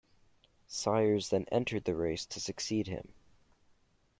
[0.65, 3.13] Sires then entered the race to succeed him.